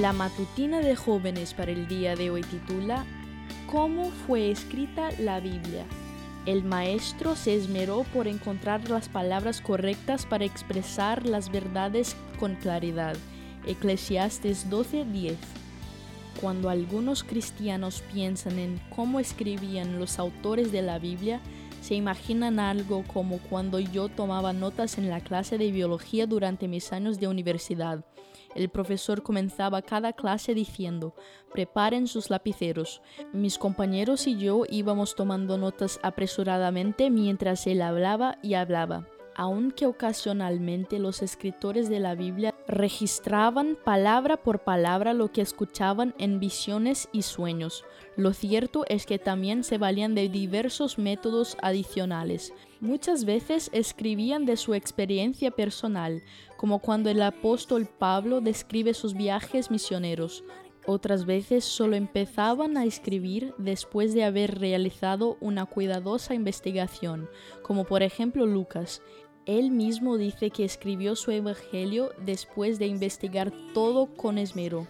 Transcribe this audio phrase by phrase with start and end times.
[0.00, 3.06] La matutina de jóvenes para el día de hoy titula
[3.66, 5.86] ¿Cómo fue escrita la Biblia?
[6.44, 13.16] El maestro se esmeró por encontrar las palabras correctas para expresar las verdades con claridad.
[13.66, 15.36] Eclesiastes 12:10
[16.42, 21.40] Cuando algunos cristianos piensan en cómo escribían los autores de la Biblia,
[21.86, 26.92] se imaginan algo como cuando yo tomaba notas en la clase de biología durante mis
[26.92, 28.04] años de universidad.
[28.56, 31.14] El profesor comenzaba cada clase diciendo,
[31.52, 33.02] preparen sus lapiceros.
[33.32, 39.06] Mis compañeros y yo íbamos tomando notas apresuradamente mientras él hablaba y hablaba
[39.38, 46.40] aunque ocasionalmente los escritores de la Biblia registraban palabra por palabra lo que escuchaban en
[46.40, 47.84] visiones y sueños.
[48.16, 52.54] Lo cierto es que también se valían de diversos métodos adicionales.
[52.80, 56.22] Muchas veces escribían de su experiencia personal,
[56.56, 60.44] como cuando el apóstol Pablo describe sus viajes misioneros.
[60.88, 67.28] Otras veces solo empezaban a escribir después de haber realizado una cuidadosa investigación,
[67.62, 69.02] como por ejemplo Lucas,
[69.46, 74.86] él mismo dice que escribió su Evangelio después de investigar todo con esmero.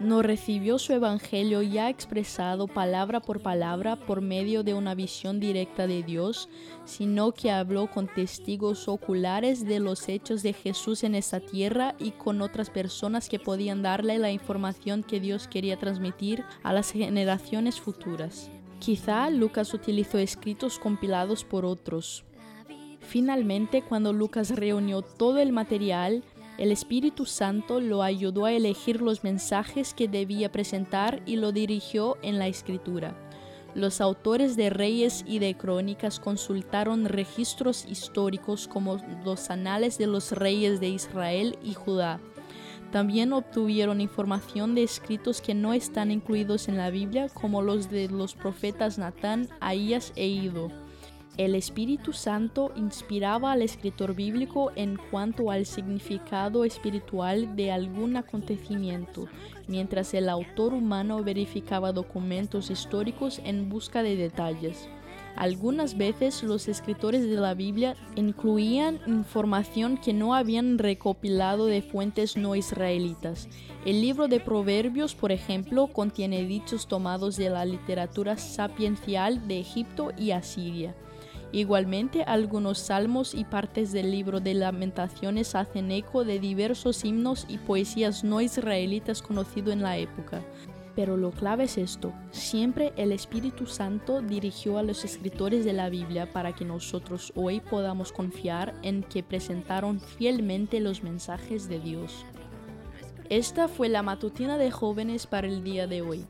[0.00, 5.86] No recibió su Evangelio ya expresado palabra por palabra por medio de una visión directa
[5.86, 6.48] de Dios,
[6.84, 12.10] sino que habló con testigos oculares de los hechos de Jesús en esta tierra y
[12.10, 17.80] con otras personas que podían darle la información que Dios quería transmitir a las generaciones
[17.80, 18.50] futuras.
[18.80, 22.24] Quizá Lucas utilizó escritos compilados por otros,
[23.06, 26.24] Finalmente, cuando Lucas reunió todo el material,
[26.58, 32.16] el Espíritu Santo lo ayudó a elegir los mensajes que debía presentar y lo dirigió
[32.22, 33.16] en la escritura.
[33.74, 40.30] Los autores de Reyes y de Crónicas consultaron registros históricos como los anales de los
[40.30, 42.20] reyes de Israel y Judá.
[42.92, 48.08] También obtuvieron información de escritos que no están incluidos en la Biblia, como los de
[48.08, 50.83] los profetas Natán, Ahías e Ido.
[51.36, 59.26] El Espíritu Santo inspiraba al escritor bíblico en cuanto al significado espiritual de algún acontecimiento,
[59.66, 64.88] mientras el autor humano verificaba documentos históricos en busca de detalles.
[65.34, 72.36] Algunas veces los escritores de la Biblia incluían información que no habían recopilado de fuentes
[72.36, 73.48] no israelitas.
[73.84, 80.12] El libro de Proverbios, por ejemplo, contiene dichos tomados de la literatura sapiencial de Egipto
[80.16, 80.94] y Asiria.
[81.54, 87.58] Igualmente, algunos salmos y partes del libro de lamentaciones hacen eco de diversos himnos y
[87.58, 90.42] poesías no israelitas conocidos en la época.
[90.96, 95.90] Pero lo clave es esto, siempre el Espíritu Santo dirigió a los escritores de la
[95.90, 102.24] Biblia para que nosotros hoy podamos confiar en que presentaron fielmente los mensajes de Dios.
[103.30, 106.26] Esta fue la matutina de jóvenes para el día de hoy.